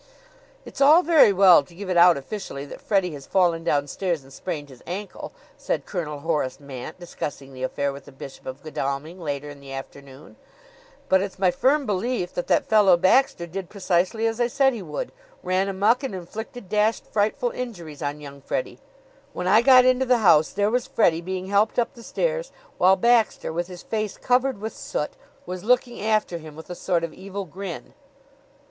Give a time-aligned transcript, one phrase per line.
[0.65, 4.33] "It's all very well to give it out officially that Freddie has fallen downstairs and
[4.33, 9.19] sprained his ankle," said Colonel Horace Mant, discussing the affair with the Bishop of Godalming
[9.19, 10.37] later in the afternoon;
[11.07, 14.81] "but it's my firm belief that that fellow Baxter did precisely as I said he
[14.81, 15.11] would
[15.43, 18.79] ran amuck and inflicted dashed frightful injuries on young Freddie.
[19.33, 22.95] When I got into the house there was Freddie being helped up the stairs, while
[22.95, 25.11] Baxter, with his face covered with soot,
[25.45, 27.93] was looking after him with a sort of evil grin.